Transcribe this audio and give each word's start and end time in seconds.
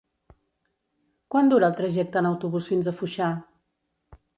Quant 1.35 1.53
dura 1.53 1.69
el 1.69 1.77
trajecte 1.83 2.23
en 2.25 2.31
autobús 2.33 2.75
fins 2.75 2.89
a 2.95 2.99
Foixà? 3.05 3.33